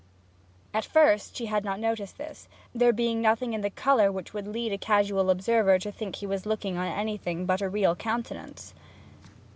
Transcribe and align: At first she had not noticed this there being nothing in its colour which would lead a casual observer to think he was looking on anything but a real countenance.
At 0.73 0.83
first 0.83 1.35
she 1.35 1.45
had 1.45 1.63
not 1.63 1.79
noticed 1.79 2.17
this 2.17 2.47
there 2.73 2.91
being 2.91 3.21
nothing 3.21 3.53
in 3.53 3.63
its 3.63 3.75
colour 3.75 4.11
which 4.11 4.33
would 4.33 4.47
lead 4.47 4.73
a 4.73 4.77
casual 4.79 5.29
observer 5.29 5.77
to 5.77 5.91
think 5.91 6.15
he 6.15 6.25
was 6.25 6.47
looking 6.47 6.75
on 6.75 6.87
anything 6.87 7.45
but 7.45 7.61
a 7.61 7.69
real 7.69 7.95
countenance. 7.95 8.73